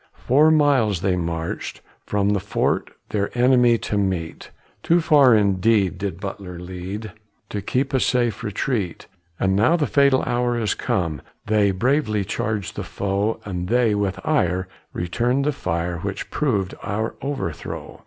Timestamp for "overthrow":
17.21-17.99